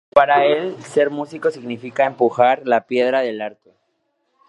[0.15, 3.69] Para el ser músico significa empujar la piedra del arte.